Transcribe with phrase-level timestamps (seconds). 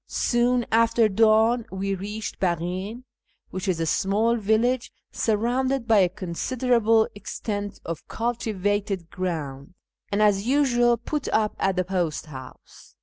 [0.07, 3.03] Soon after dawn we reached Baghin
[3.51, 9.75] (which is a small village surrounded by a considerable extent of cultivated grouudj,
[10.11, 12.95] and, as usual, put up at the post house.